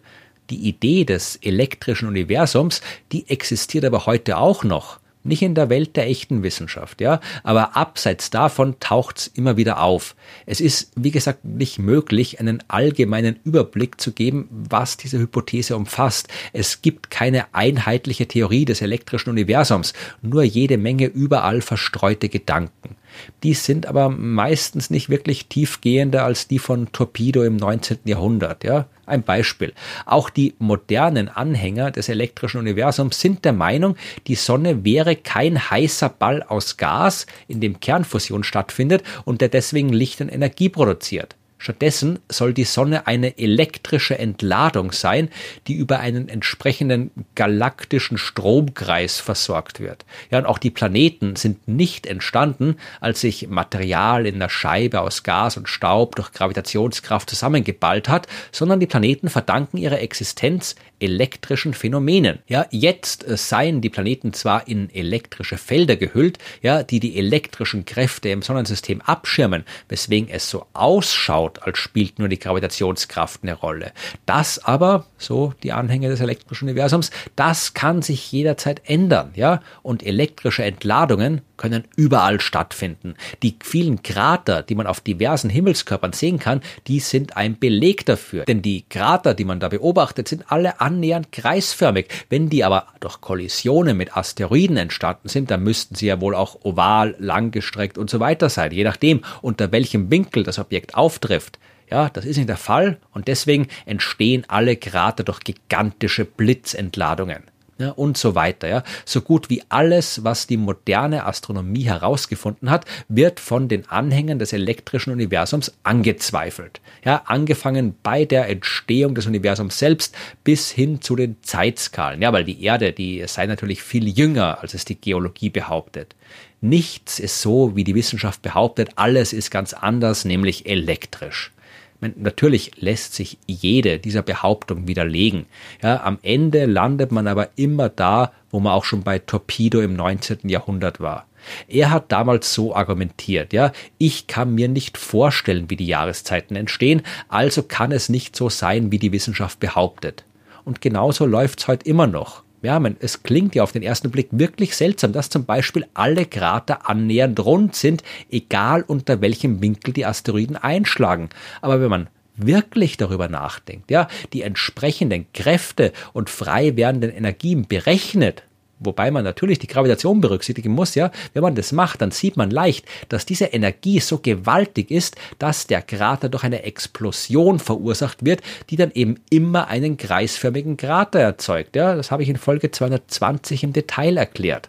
Die 0.50 0.68
Idee 0.68 1.04
des 1.04 1.36
elektrischen 1.36 2.08
Universums, 2.08 2.80
die 3.12 3.28
existiert 3.28 3.84
aber 3.84 4.06
heute 4.06 4.36
auch 4.36 4.64
noch. 4.64 4.98
Nicht 5.22 5.42
in 5.42 5.54
der 5.54 5.68
Welt 5.68 5.96
der 5.96 6.06
echten 6.06 6.42
Wissenschaft, 6.42 7.02
ja, 7.02 7.20
aber 7.42 7.76
abseits 7.76 8.30
davon 8.30 8.80
taucht's 8.80 9.26
immer 9.26 9.58
wieder 9.58 9.82
auf. 9.82 10.16
Es 10.46 10.62
ist, 10.62 10.92
wie 10.96 11.10
gesagt, 11.10 11.44
nicht 11.44 11.78
möglich, 11.78 12.40
einen 12.40 12.64
allgemeinen 12.68 13.38
Überblick 13.44 14.00
zu 14.00 14.12
geben, 14.12 14.48
was 14.50 14.96
diese 14.96 15.18
Hypothese 15.18 15.76
umfasst. 15.76 16.28
Es 16.54 16.80
gibt 16.80 17.10
keine 17.10 17.54
einheitliche 17.54 18.28
Theorie 18.28 18.64
des 18.64 18.80
elektrischen 18.80 19.28
Universums, 19.28 19.92
nur 20.22 20.42
jede 20.42 20.78
Menge 20.78 21.04
überall 21.04 21.60
verstreute 21.60 22.30
Gedanken. 22.30 22.96
Die 23.42 23.54
sind 23.54 23.86
aber 23.86 24.08
meistens 24.08 24.90
nicht 24.90 25.08
wirklich 25.08 25.46
tiefgehender 25.46 26.24
als 26.24 26.48
die 26.48 26.58
von 26.58 26.92
Torpedo 26.92 27.42
im 27.42 27.56
19. 27.56 27.98
Jahrhundert. 28.04 28.64
Ja? 28.64 28.86
Ein 29.06 29.22
Beispiel. 29.22 29.72
Auch 30.06 30.30
die 30.30 30.54
modernen 30.58 31.28
Anhänger 31.28 31.90
des 31.90 32.08
elektrischen 32.08 32.58
Universums 32.58 33.20
sind 33.20 33.44
der 33.44 33.52
Meinung, 33.52 33.96
die 34.26 34.36
Sonne 34.36 34.84
wäre 34.84 35.16
kein 35.16 35.70
heißer 35.70 36.08
Ball 36.08 36.42
aus 36.42 36.76
Gas, 36.76 37.26
in 37.48 37.60
dem 37.60 37.80
Kernfusion 37.80 38.44
stattfindet 38.44 39.02
und 39.24 39.40
der 39.40 39.48
deswegen 39.48 39.90
Licht 39.90 40.20
und 40.20 40.28
Energie 40.28 40.68
produziert. 40.68 41.36
Stattdessen 41.60 42.20
soll 42.30 42.54
die 42.54 42.64
Sonne 42.64 43.06
eine 43.06 43.36
elektrische 43.38 44.18
Entladung 44.18 44.92
sein, 44.92 45.28
die 45.66 45.74
über 45.74 46.00
einen 46.00 46.30
entsprechenden 46.30 47.10
galaktischen 47.34 48.16
Stromkreis 48.16 49.20
versorgt 49.20 49.78
wird. 49.78 50.06
Ja, 50.30 50.38
und 50.38 50.46
auch 50.46 50.56
die 50.56 50.70
Planeten 50.70 51.36
sind 51.36 51.68
nicht 51.68 52.06
entstanden, 52.06 52.76
als 53.00 53.20
sich 53.20 53.48
Material 53.48 54.26
in 54.26 54.38
der 54.38 54.48
Scheibe 54.48 55.02
aus 55.02 55.22
Gas 55.22 55.58
und 55.58 55.68
Staub 55.68 56.16
durch 56.16 56.32
Gravitationskraft 56.32 57.28
zusammengeballt 57.28 58.08
hat, 58.08 58.26
sondern 58.52 58.80
die 58.80 58.86
Planeten 58.86 59.28
verdanken 59.28 59.76
ihre 59.76 59.98
Existenz 59.98 60.76
elektrischen 61.00 61.74
Phänomenen. 61.74 62.38
Ja, 62.46 62.66
jetzt 62.70 63.24
seien 63.26 63.80
die 63.80 63.90
Planeten 63.90 64.32
zwar 64.32 64.68
in 64.68 64.88
elektrische 64.94 65.58
Felder 65.58 65.96
gehüllt, 65.96 66.38
ja, 66.62 66.82
die 66.82 67.00
die 67.00 67.18
elektrischen 67.18 67.84
Kräfte 67.84 68.28
im 68.28 68.42
Sonnensystem 68.42 69.00
abschirmen, 69.00 69.64
weswegen 69.88 70.30
es 70.30 70.48
so 70.48 70.66
ausschaut, 70.72 71.49
als 71.58 71.78
spielt 71.78 72.18
nur 72.18 72.28
die 72.28 72.38
Gravitationskraft 72.38 73.42
eine 73.42 73.54
Rolle. 73.54 73.92
Das 74.26 74.64
aber, 74.64 75.06
so 75.18 75.52
die 75.62 75.72
Anhänger 75.72 76.08
des 76.08 76.20
elektrischen 76.20 76.68
Universums, 76.68 77.10
das 77.36 77.74
kann 77.74 78.02
sich 78.02 78.30
jederzeit 78.32 78.82
ändern, 78.84 79.32
ja, 79.34 79.60
und 79.82 80.04
elektrische 80.04 80.64
Entladungen 80.64 81.42
können 81.60 81.84
überall 81.94 82.40
stattfinden. 82.40 83.16
Die 83.42 83.56
vielen 83.62 84.02
Krater, 84.02 84.62
die 84.62 84.74
man 84.74 84.86
auf 84.86 85.00
diversen 85.00 85.50
Himmelskörpern 85.50 86.14
sehen 86.14 86.38
kann, 86.38 86.62
die 86.86 87.00
sind 87.00 87.36
ein 87.36 87.58
Beleg 87.58 88.06
dafür. 88.06 88.46
Denn 88.46 88.62
die 88.62 88.86
Krater, 88.88 89.34
die 89.34 89.44
man 89.44 89.60
da 89.60 89.68
beobachtet, 89.68 90.26
sind 90.26 90.50
alle 90.50 90.80
annähernd 90.80 91.32
kreisförmig. 91.32 92.06
Wenn 92.30 92.48
die 92.48 92.64
aber 92.64 92.86
durch 93.00 93.20
Kollisionen 93.20 93.98
mit 93.98 94.16
Asteroiden 94.16 94.78
entstanden 94.78 95.28
sind, 95.28 95.50
dann 95.50 95.62
müssten 95.62 95.96
sie 95.96 96.06
ja 96.06 96.22
wohl 96.22 96.34
auch 96.34 96.64
oval, 96.64 97.14
langgestreckt 97.18 97.98
und 97.98 98.08
so 98.08 98.20
weiter 98.20 98.48
sein, 98.48 98.72
je 98.72 98.84
nachdem, 98.84 99.20
unter 99.42 99.70
welchem 99.70 100.10
Winkel 100.10 100.44
das 100.44 100.58
Objekt 100.58 100.94
auftrifft. 100.94 101.58
Ja, 101.90 102.08
das 102.08 102.24
ist 102.24 102.38
nicht 102.38 102.48
der 102.48 102.56
Fall 102.56 102.96
und 103.12 103.28
deswegen 103.28 103.66
entstehen 103.84 104.44
alle 104.48 104.76
Krater 104.76 105.24
durch 105.24 105.40
gigantische 105.40 106.24
Blitzentladungen 106.24 107.42
ja, 107.80 107.90
und 107.90 108.16
so 108.16 108.34
weiter. 108.34 108.68
Ja. 108.68 108.84
So 109.04 109.22
gut 109.22 109.50
wie 109.50 109.62
alles, 109.68 110.22
was 110.22 110.46
die 110.46 110.56
moderne 110.56 111.24
Astronomie 111.26 111.84
herausgefunden 111.84 112.70
hat, 112.70 112.84
wird 113.08 113.40
von 113.40 113.68
den 113.68 113.88
Anhängern 113.88 114.38
des 114.38 114.52
elektrischen 114.52 115.12
Universums 115.12 115.72
angezweifelt. 115.82 116.80
Ja, 117.04 117.22
angefangen 117.24 117.96
bei 118.02 118.24
der 118.26 118.48
Entstehung 118.48 119.14
des 119.14 119.26
Universums 119.26 119.78
selbst 119.78 120.14
bis 120.44 120.70
hin 120.70 121.00
zu 121.00 121.16
den 121.16 121.36
Zeitskalen. 121.42 122.22
Ja, 122.22 122.32
weil 122.32 122.44
die 122.44 122.62
Erde, 122.62 122.92
die 122.92 123.24
sei 123.26 123.46
natürlich 123.46 123.82
viel 123.82 124.06
jünger, 124.08 124.60
als 124.60 124.74
es 124.74 124.84
die 124.84 125.00
Geologie 125.00 125.50
behauptet. 125.50 126.14
Nichts 126.60 127.18
ist 127.18 127.40
so, 127.40 127.74
wie 127.74 127.84
die 127.84 127.94
Wissenschaft 127.94 128.42
behauptet, 128.42 128.90
alles 128.96 129.32
ist 129.32 129.50
ganz 129.50 129.72
anders, 129.72 130.26
nämlich 130.26 130.66
elektrisch. 130.66 131.52
Natürlich 132.00 132.72
lässt 132.76 133.14
sich 133.14 133.38
jede 133.46 133.98
dieser 133.98 134.22
Behauptungen 134.22 134.88
widerlegen. 134.88 135.46
Ja, 135.82 136.02
am 136.02 136.18
Ende 136.22 136.64
landet 136.64 137.12
man 137.12 137.26
aber 137.26 137.50
immer 137.56 137.88
da, 137.88 138.32
wo 138.50 138.60
man 138.60 138.72
auch 138.72 138.84
schon 138.84 139.02
bei 139.02 139.18
Torpedo 139.18 139.80
im 139.80 139.94
19. 139.94 140.48
Jahrhundert 140.48 141.00
war. 141.00 141.26
Er 141.68 141.90
hat 141.90 142.12
damals 142.12 142.52
so 142.52 142.74
argumentiert, 142.74 143.52
ja, 143.52 143.72
ich 143.98 144.26
kann 144.26 144.54
mir 144.54 144.68
nicht 144.68 144.98
vorstellen, 144.98 145.70
wie 145.70 145.76
die 145.76 145.86
Jahreszeiten 145.86 146.54
entstehen, 146.54 147.02
also 147.28 147.62
kann 147.62 147.92
es 147.92 148.08
nicht 148.08 148.36
so 148.36 148.50
sein, 148.50 148.92
wie 148.92 148.98
die 148.98 149.12
Wissenschaft 149.12 149.58
behauptet. 149.58 150.24
Und 150.64 150.80
genauso 150.80 151.24
läuft's 151.24 151.66
heute 151.66 151.88
immer 151.88 152.06
noch. 152.06 152.42
Ja, 152.62 152.78
man, 152.78 152.96
es 153.00 153.22
klingt 153.22 153.54
ja 153.54 153.62
auf 153.62 153.72
den 153.72 153.82
ersten 153.82 154.10
Blick 154.10 154.28
wirklich 154.32 154.76
seltsam, 154.76 155.12
dass 155.12 155.30
zum 155.30 155.46
Beispiel 155.46 155.86
alle 155.94 156.26
Krater 156.26 156.88
annähernd 156.88 157.40
rund 157.40 157.74
sind, 157.74 158.02
egal 158.30 158.84
unter 158.86 159.20
welchem 159.22 159.62
Winkel 159.62 159.94
die 159.94 160.04
Asteroiden 160.04 160.56
einschlagen. 160.56 161.30
Aber 161.62 161.80
wenn 161.80 161.88
man 161.88 162.08
wirklich 162.36 162.96
darüber 162.96 163.28
nachdenkt, 163.28 163.90
ja, 163.90 164.08
die 164.32 164.42
entsprechenden 164.42 165.26
Kräfte 165.32 165.92
und 166.12 166.28
frei 166.28 166.76
werdenden 166.76 167.10
Energien 167.10 167.66
berechnet, 167.66 168.42
wobei 168.80 169.10
man 169.10 169.24
natürlich 169.24 169.58
die 169.58 169.66
Gravitation 169.66 170.20
berücksichtigen 170.20 170.72
muss, 170.72 170.94
ja, 170.94 171.10
wenn 171.32 171.42
man 171.42 171.54
das 171.54 171.72
macht, 171.72 172.02
dann 172.02 172.10
sieht 172.10 172.36
man 172.36 172.50
leicht, 172.50 172.86
dass 173.08 173.26
diese 173.26 173.46
Energie 173.46 174.00
so 174.00 174.18
gewaltig 174.18 174.90
ist, 174.90 175.16
dass 175.38 175.66
der 175.66 175.82
Krater 175.82 176.28
durch 176.28 176.44
eine 176.44 176.64
Explosion 176.64 177.58
verursacht 177.58 178.24
wird, 178.24 178.40
die 178.70 178.76
dann 178.76 178.90
eben 178.92 179.20
immer 179.30 179.68
einen 179.68 179.96
kreisförmigen 179.96 180.76
Krater 180.76 181.20
erzeugt. 181.20 181.76
Ja, 181.76 181.94
das 181.94 182.10
habe 182.10 182.22
ich 182.22 182.28
in 182.28 182.36
Folge 182.36 182.70
220 182.70 183.62
im 183.62 183.72
Detail 183.72 184.16
erklärt. 184.16 184.68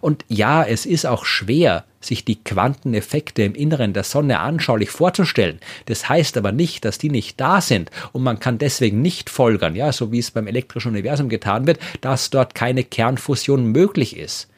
Und 0.00 0.24
ja, 0.28 0.64
es 0.64 0.86
ist 0.86 1.06
auch 1.06 1.24
schwer, 1.24 1.84
sich 2.00 2.24
die 2.24 2.42
Quanteneffekte 2.42 3.42
im 3.42 3.54
Inneren 3.54 3.92
der 3.92 4.04
Sonne 4.04 4.40
anschaulich 4.40 4.90
vorzustellen. 4.90 5.58
Das 5.86 6.08
heißt 6.08 6.36
aber 6.36 6.52
nicht, 6.52 6.84
dass 6.84 6.98
die 6.98 7.10
nicht 7.10 7.40
da 7.40 7.60
sind 7.60 7.90
und 8.12 8.22
man 8.22 8.38
kann 8.38 8.58
deswegen 8.58 9.02
nicht 9.02 9.28
folgern, 9.28 9.74
ja, 9.74 9.92
so 9.92 10.12
wie 10.12 10.18
es 10.18 10.30
beim 10.30 10.46
elektrischen 10.46 10.92
Universum 10.92 11.28
getan 11.28 11.66
wird, 11.66 11.78
dass 12.00 12.30
dort 12.30 12.54
keine 12.54 12.84
Kernfusion 12.84 13.66
möglich 13.66 14.16
ist. 14.16 14.48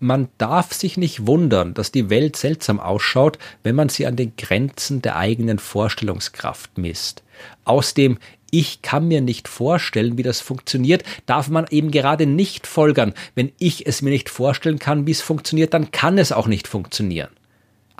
Man 0.00 0.28
darf 0.38 0.72
sich 0.72 0.96
nicht 0.96 1.26
wundern, 1.26 1.72
dass 1.72 1.92
die 1.92 2.10
Welt 2.10 2.36
seltsam 2.36 2.80
ausschaut, 2.80 3.38
wenn 3.62 3.74
man 3.74 3.88
sie 3.88 4.06
an 4.06 4.16
den 4.16 4.36
Grenzen 4.36 5.00
der 5.00 5.16
eigenen 5.16 5.58
Vorstellungskraft 5.58 6.76
misst. 6.76 7.22
Aus 7.64 7.94
dem 7.94 8.18
ich 8.54 8.82
kann 8.82 9.08
mir 9.08 9.20
nicht 9.20 9.48
vorstellen, 9.48 10.16
wie 10.16 10.22
das 10.22 10.40
funktioniert, 10.40 11.02
darf 11.26 11.48
man 11.48 11.66
eben 11.70 11.90
gerade 11.90 12.24
nicht 12.24 12.68
folgern. 12.68 13.12
Wenn 13.34 13.50
ich 13.58 13.84
es 13.88 14.00
mir 14.00 14.10
nicht 14.10 14.30
vorstellen 14.30 14.78
kann, 14.78 15.08
wie 15.08 15.10
es 15.10 15.22
funktioniert, 15.22 15.74
dann 15.74 15.90
kann 15.90 16.18
es 16.18 16.30
auch 16.30 16.46
nicht 16.46 16.68
funktionieren. 16.68 17.30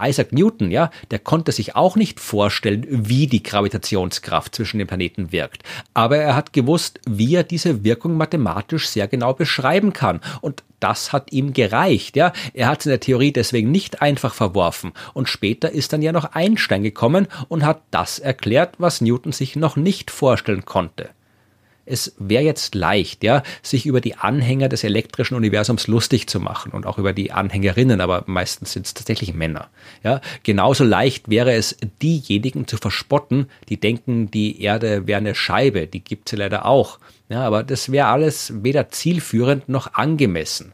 Isaac 0.00 0.32
Newton, 0.32 0.70
ja, 0.70 0.90
der 1.10 1.18
konnte 1.18 1.50
sich 1.50 1.74
auch 1.74 1.96
nicht 1.96 2.20
vorstellen, 2.20 2.86
wie 2.88 3.26
die 3.26 3.42
Gravitationskraft 3.42 4.54
zwischen 4.54 4.78
den 4.78 4.86
Planeten 4.86 5.32
wirkt. 5.32 5.64
Aber 5.92 6.18
er 6.18 6.36
hat 6.36 6.52
gewusst, 6.52 7.00
wie 7.08 7.34
er 7.34 7.42
diese 7.42 7.82
Wirkung 7.82 8.16
mathematisch 8.16 8.88
sehr 8.88 9.08
genau 9.08 9.34
beschreiben 9.34 9.92
kann. 9.92 10.20
Und 10.40 10.62
das 10.84 11.14
hat 11.14 11.32
ihm 11.32 11.54
gereicht, 11.54 12.14
ja. 12.14 12.34
Er 12.52 12.68
hat 12.68 12.82
seine 12.82 13.00
Theorie 13.00 13.32
deswegen 13.32 13.70
nicht 13.70 14.02
einfach 14.02 14.34
verworfen. 14.34 14.92
Und 15.14 15.30
später 15.30 15.70
ist 15.70 15.94
dann 15.94 16.02
ja 16.02 16.12
noch 16.12 16.34
Einstein 16.34 16.82
gekommen 16.82 17.26
und 17.48 17.64
hat 17.64 17.80
das 17.90 18.18
erklärt, 18.18 18.74
was 18.76 19.00
Newton 19.00 19.32
sich 19.32 19.56
noch 19.56 19.76
nicht 19.76 20.10
vorstellen 20.10 20.66
konnte. 20.66 21.08
Es 21.86 22.14
wäre 22.18 22.42
jetzt 22.42 22.74
leicht, 22.74 23.24
ja, 23.24 23.42
sich 23.62 23.86
über 23.86 24.00
die 24.00 24.16
Anhänger 24.16 24.68
des 24.68 24.84
elektrischen 24.84 25.34
Universums 25.34 25.86
lustig 25.86 26.28
zu 26.28 26.40
machen 26.40 26.72
und 26.72 26.86
auch 26.86 26.98
über 26.98 27.12
die 27.12 27.32
Anhängerinnen, 27.32 28.00
aber 28.00 28.24
meistens 28.26 28.72
sind 28.72 28.86
es 28.86 28.94
tatsächlich 28.94 29.34
Männer. 29.34 29.68
Ja, 30.02 30.20
genauso 30.42 30.84
leicht 30.84 31.28
wäre 31.28 31.52
es, 31.52 31.76
diejenigen 32.02 32.66
zu 32.66 32.76
verspotten, 32.76 33.50
die 33.68 33.78
denken, 33.78 34.30
die 34.30 34.62
Erde 34.62 35.06
wäre 35.06 35.18
eine 35.18 35.34
Scheibe. 35.34 35.86
Die 35.86 36.02
gibt 36.02 36.32
es 36.32 36.38
leider 36.38 36.66
auch. 36.66 36.98
Ja, 37.28 37.42
aber 37.42 37.62
das 37.62 37.92
wäre 37.92 38.08
alles 38.08 38.52
weder 38.62 38.88
zielführend 38.90 39.68
noch 39.68 39.94
angemessen 39.94 40.72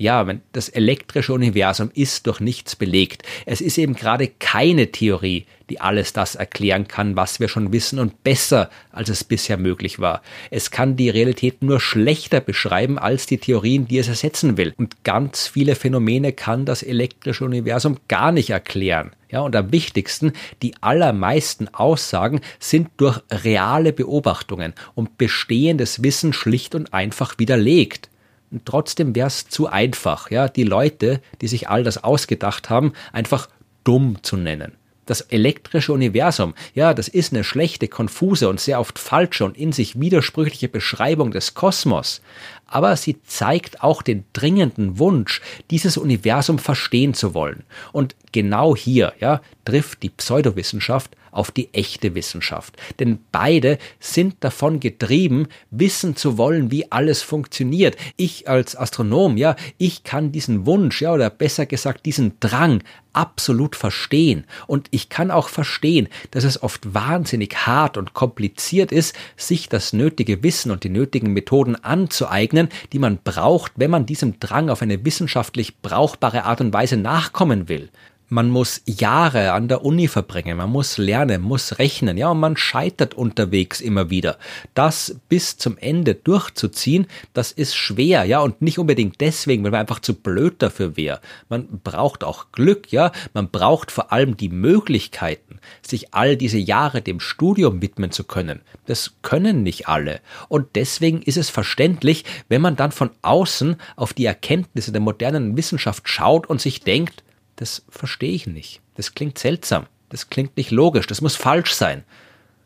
ja, 0.00 0.24
das 0.52 0.68
elektrische 0.68 1.32
Universum 1.32 1.90
ist 1.92 2.28
durch 2.28 2.38
nichts 2.38 2.76
belegt. 2.76 3.24
Es 3.46 3.60
ist 3.60 3.78
eben 3.78 3.94
gerade 3.94 4.28
keine 4.28 4.92
Theorie, 4.92 5.44
die 5.70 5.80
alles 5.80 6.12
das 6.12 6.36
erklären 6.36 6.86
kann, 6.86 7.16
was 7.16 7.40
wir 7.40 7.48
schon 7.48 7.72
wissen 7.72 7.98
und 7.98 8.22
besser, 8.22 8.70
als 8.92 9.08
es 9.08 9.24
bisher 9.24 9.56
möglich 9.56 9.98
war. 9.98 10.22
Es 10.52 10.70
kann 10.70 10.96
die 10.96 11.10
Realität 11.10 11.62
nur 11.62 11.80
schlechter 11.80 12.40
beschreiben 12.40 12.96
als 12.96 13.26
die 13.26 13.38
Theorien, 13.38 13.88
die 13.88 13.98
es 13.98 14.06
ersetzen 14.06 14.56
will. 14.56 14.72
Und 14.76 15.02
ganz 15.02 15.48
viele 15.48 15.74
Phänomene 15.74 16.32
kann 16.32 16.64
das 16.64 16.84
elektrische 16.84 17.44
Universum 17.44 17.98
gar 18.06 18.30
nicht 18.30 18.50
erklären. 18.50 19.10
Ja, 19.30 19.40
und 19.40 19.56
am 19.56 19.72
wichtigsten, 19.72 20.32
die 20.62 20.74
allermeisten 20.80 21.74
Aussagen 21.74 22.40
sind 22.60 22.88
durch 22.98 23.20
reale 23.32 23.92
Beobachtungen 23.92 24.74
und 24.94 25.18
bestehendes 25.18 26.04
Wissen 26.04 26.32
schlicht 26.32 26.76
und 26.76 26.94
einfach 26.94 27.34
widerlegt. 27.38 28.08
Und 28.50 28.64
trotzdem 28.64 29.14
wäre 29.14 29.28
es 29.28 29.48
zu 29.48 29.66
einfach, 29.66 30.30
ja, 30.30 30.48
die 30.48 30.64
Leute, 30.64 31.20
die 31.40 31.48
sich 31.48 31.68
all 31.68 31.84
das 31.84 32.02
ausgedacht 32.02 32.70
haben, 32.70 32.92
einfach 33.12 33.48
dumm 33.84 34.18
zu 34.22 34.36
nennen. 34.36 34.72
Das 35.06 35.22
elektrische 35.22 35.94
Universum, 35.94 36.54
ja, 36.74 36.92
das 36.92 37.08
ist 37.08 37.32
eine 37.32 37.42
schlechte, 37.42 37.88
konfuse 37.88 38.46
und 38.50 38.60
sehr 38.60 38.78
oft 38.78 38.98
falsche 38.98 39.46
und 39.46 39.56
in 39.56 39.72
sich 39.72 39.98
widersprüchliche 39.98 40.68
Beschreibung 40.68 41.30
des 41.30 41.54
Kosmos. 41.54 42.20
Aber 42.66 42.94
sie 42.94 43.22
zeigt 43.22 43.82
auch 43.82 44.02
den 44.02 44.24
dringenden 44.34 44.98
Wunsch, 44.98 45.40
dieses 45.70 45.96
Universum 45.96 46.58
verstehen 46.58 47.14
zu 47.14 47.32
wollen. 47.32 47.64
Und 47.92 48.16
genau 48.32 48.76
hier, 48.76 49.14
ja, 49.18 49.40
trifft 49.64 50.02
die 50.02 50.10
Pseudowissenschaft 50.10 51.16
auf 51.30 51.50
die 51.50 51.72
echte 51.74 52.14
Wissenschaft. 52.14 52.76
Denn 52.98 53.18
beide 53.32 53.78
sind 54.00 54.36
davon 54.40 54.80
getrieben, 54.80 55.48
wissen 55.70 56.16
zu 56.16 56.38
wollen, 56.38 56.70
wie 56.70 56.90
alles 56.90 57.22
funktioniert. 57.22 57.96
Ich 58.16 58.48
als 58.48 58.76
Astronom, 58.76 59.36
ja, 59.36 59.56
ich 59.76 60.04
kann 60.04 60.32
diesen 60.32 60.66
Wunsch, 60.66 61.02
ja, 61.02 61.12
oder 61.12 61.30
besser 61.30 61.66
gesagt 61.66 62.06
diesen 62.06 62.38
Drang 62.40 62.82
absolut 63.12 63.74
verstehen. 63.74 64.44
Und 64.66 64.86
ich 64.92 65.08
kann 65.08 65.32
auch 65.32 65.48
verstehen, 65.48 66.08
dass 66.30 66.44
es 66.44 66.62
oft 66.62 66.94
wahnsinnig 66.94 67.66
hart 67.66 67.96
und 67.96 68.14
kompliziert 68.14 68.92
ist, 68.92 69.16
sich 69.36 69.68
das 69.68 69.92
nötige 69.92 70.42
Wissen 70.42 70.70
und 70.70 70.84
die 70.84 70.88
nötigen 70.88 71.32
Methoden 71.32 71.74
anzueignen, 71.76 72.68
die 72.92 73.00
man 73.00 73.18
braucht, 73.18 73.72
wenn 73.76 73.90
man 73.90 74.06
diesem 74.06 74.38
Drang 74.38 74.70
auf 74.70 74.82
eine 74.82 75.04
wissenschaftlich 75.04 75.78
brauchbare 75.78 76.44
Art 76.44 76.60
und 76.60 76.72
Weise 76.72 76.96
nachkommen 76.96 77.68
will. 77.68 77.90
Man 78.30 78.50
muss 78.50 78.82
Jahre 78.84 79.52
an 79.52 79.68
der 79.68 79.86
Uni 79.86 80.06
verbringen, 80.06 80.58
man 80.58 80.68
muss 80.68 80.98
lernen, 80.98 81.40
muss 81.40 81.78
rechnen, 81.78 82.18
ja, 82.18 82.28
und 82.28 82.40
man 82.40 82.58
scheitert 82.58 83.14
unterwegs 83.14 83.80
immer 83.80 84.10
wieder. 84.10 84.36
Das 84.74 85.16
bis 85.30 85.56
zum 85.56 85.78
Ende 85.78 86.14
durchzuziehen, 86.14 87.06
das 87.32 87.52
ist 87.52 87.74
schwer, 87.74 88.24
ja, 88.24 88.40
und 88.40 88.60
nicht 88.60 88.78
unbedingt 88.78 89.22
deswegen, 89.22 89.64
weil 89.64 89.70
man 89.70 89.80
einfach 89.80 90.00
zu 90.00 90.12
blöd 90.12 90.56
dafür 90.58 90.98
wäre. 90.98 91.20
Man 91.48 91.80
braucht 91.82 92.22
auch 92.22 92.52
Glück, 92.52 92.92
ja, 92.92 93.12
man 93.32 93.48
braucht 93.50 93.90
vor 93.90 94.12
allem 94.12 94.36
die 94.36 94.50
Möglichkeiten, 94.50 95.58
sich 95.80 96.12
all 96.12 96.36
diese 96.36 96.58
Jahre 96.58 97.00
dem 97.00 97.20
Studium 97.20 97.80
widmen 97.80 98.10
zu 98.10 98.24
können. 98.24 98.60
Das 98.84 99.14
können 99.22 99.62
nicht 99.62 99.88
alle. 99.88 100.20
Und 100.48 100.66
deswegen 100.74 101.22
ist 101.22 101.38
es 101.38 101.48
verständlich, 101.48 102.26
wenn 102.50 102.60
man 102.60 102.76
dann 102.76 102.92
von 102.92 103.08
außen 103.22 103.76
auf 103.96 104.12
die 104.12 104.26
Erkenntnisse 104.26 104.92
der 104.92 105.00
modernen 105.00 105.56
Wissenschaft 105.56 106.10
schaut 106.10 106.46
und 106.46 106.60
sich 106.60 106.82
denkt, 106.82 107.22
das 107.58 107.82
verstehe 107.88 108.32
ich 108.32 108.46
nicht. 108.46 108.80
Das 108.94 109.14
klingt 109.14 109.38
seltsam. 109.38 109.86
Das 110.08 110.30
klingt 110.30 110.56
nicht 110.56 110.70
logisch. 110.70 111.06
Das 111.06 111.20
muss 111.20 111.36
falsch 111.36 111.74
sein. 111.74 112.04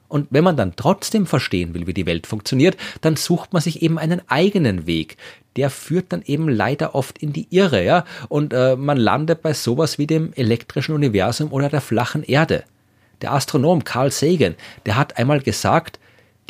Und 0.08 0.28
wenn 0.30 0.44
man 0.44 0.58
dann 0.58 0.76
trotzdem 0.76 1.24
verstehen 1.24 1.72
will, 1.72 1.86
wie 1.86 1.94
die 1.94 2.04
Welt 2.04 2.26
funktioniert, 2.26 2.76
dann 3.00 3.16
sucht 3.16 3.54
man 3.54 3.62
sich 3.62 3.80
eben 3.80 3.98
einen 3.98 4.20
eigenen 4.28 4.86
Weg. 4.86 5.16
Der 5.56 5.70
führt 5.70 6.12
dann 6.12 6.22
eben 6.26 6.50
leider 6.50 6.94
oft 6.94 7.16
in 7.18 7.32
die 7.32 7.46
Irre, 7.48 7.82
ja. 7.82 8.04
Und 8.28 8.52
äh, 8.52 8.76
man 8.76 8.98
landet 8.98 9.40
bei 9.40 9.54
sowas 9.54 9.96
wie 9.96 10.06
dem 10.06 10.34
elektrischen 10.34 10.94
Universum 10.94 11.50
oder 11.50 11.70
der 11.70 11.80
flachen 11.80 12.22
Erde. 12.22 12.64
Der 13.22 13.32
Astronom 13.32 13.84
Carl 13.84 14.10
Sagan, 14.10 14.56
der 14.84 14.96
hat 14.96 15.16
einmal 15.16 15.40
gesagt, 15.40 15.98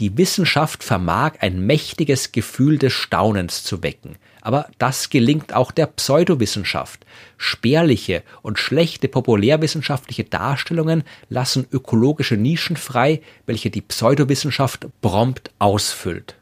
die 0.01 0.17
Wissenschaft 0.17 0.83
vermag 0.83 1.35
ein 1.41 1.65
mächtiges 1.67 2.33
Gefühl 2.33 2.79
des 2.79 2.93
Staunens 2.93 3.63
zu 3.63 3.83
wecken. 3.83 4.17
Aber 4.41 4.69
das 4.79 5.11
gelingt 5.11 5.55
auch 5.55 5.71
der 5.71 5.87
Pseudowissenschaft. 5.87 7.07
Spärliche 7.37 8.23
und 8.43 8.59
schlechte 8.59 9.09
populärwissenschaftliche 9.09 10.25
Darstellungen 10.25 11.05
lassen 11.29 11.67
ökologische 11.71 12.37
Nischen 12.37 12.77
frei, 12.77 13.23
welche 13.47 13.71
die 13.71 13.83
Pseudowissenschaft 13.83 14.87
prompt 15.01 15.51
ausfüllt. 15.59 16.37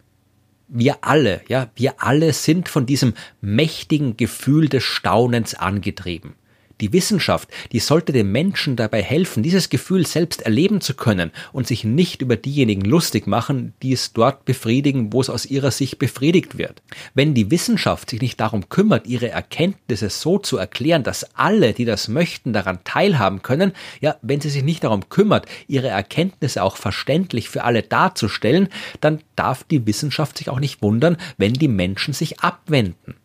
Wir 0.68 0.98
alle, 1.00 1.42
ja, 1.48 1.68
wir 1.74 2.02
alle 2.02 2.32
sind 2.32 2.68
von 2.68 2.86
diesem 2.86 3.14
mächtigen 3.40 4.16
Gefühl 4.16 4.68
des 4.68 4.84
Staunens 4.84 5.54
angetrieben. 5.54 6.34
Die 6.80 6.92
Wissenschaft, 6.92 7.48
die 7.72 7.78
sollte 7.78 8.12
dem 8.12 8.32
Menschen 8.32 8.76
dabei 8.76 9.02
helfen, 9.02 9.42
dieses 9.42 9.68
Gefühl 9.68 10.06
selbst 10.06 10.42
erleben 10.42 10.80
zu 10.80 10.94
können 10.94 11.30
und 11.52 11.66
sich 11.66 11.84
nicht 11.84 12.22
über 12.22 12.36
diejenigen 12.36 12.82
lustig 12.82 13.26
machen, 13.26 13.74
die 13.82 13.92
es 13.92 14.12
dort 14.12 14.44
befriedigen, 14.44 15.12
wo 15.12 15.20
es 15.20 15.30
aus 15.30 15.46
ihrer 15.46 15.70
Sicht 15.70 15.98
befriedigt 15.98 16.56
wird. 16.56 16.82
Wenn 17.14 17.34
die 17.34 17.50
Wissenschaft 17.50 18.10
sich 18.10 18.20
nicht 18.20 18.40
darum 18.40 18.68
kümmert, 18.68 19.06
ihre 19.06 19.28
Erkenntnisse 19.28 20.08
so 20.08 20.38
zu 20.38 20.56
erklären, 20.56 21.02
dass 21.02 21.34
alle, 21.34 21.74
die 21.74 21.84
das 21.84 22.08
möchten, 22.08 22.52
daran 22.52 22.78
teilhaben 22.84 23.42
können, 23.42 23.72
ja, 24.00 24.16
wenn 24.22 24.40
sie 24.40 24.50
sich 24.50 24.64
nicht 24.64 24.84
darum 24.84 25.08
kümmert, 25.08 25.46
ihre 25.68 25.88
Erkenntnisse 25.88 26.62
auch 26.62 26.76
verständlich 26.76 27.50
für 27.50 27.64
alle 27.64 27.82
darzustellen, 27.82 28.68
dann 29.00 29.20
darf 29.36 29.64
die 29.64 29.86
Wissenschaft 29.86 30.38
sich 30.38 30.48
auch 30.48 30.60
nicht 30.60 30.82
wundern, 30.82 31.18
wenn 31.36 31.52
die 31.52 31.68
Menschen 31.68 32.14
sich 32.14 32.40
abwenden. 32.40 33.19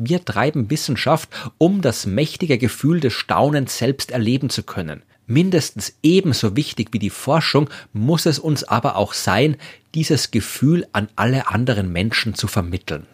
Wir 0.00 0.24
treiben 0.24 0.70
Wissenschaft, 0.70 1.28
um 1.58 1.82
das 1.82 2.06
mächtige 2.06 2.56
Gefühl 2.56 3.00
des 3.00 3.12
Staunens 3.14 3.78
selbst 3.78 4.12
erleben 4.12 4.48
zu 4.48 4.62
können. 4.62 5.02
Mindestens 5.26 5.98
ebenso 6.04 6.54
wichtig 6.54 6.90
wie 6.92 7.00
die 7.00 7.10
Forschung 7.10 7.68
muss 7.92 8.24
es 8.24 8.38
uns 8.38 8.62
aber 8.62 8.94
auch 8.94 9.12
sein, 9.12 9.56
dieses 9.96 10.30
Gefühl 10.30 10.86
an 10.92 11.08
alle 11.16 11.48
anderen 11.48 11.92
Menschen 11.92 12.34
zu 12.34 12.46
vermitteln. 12.46 13.08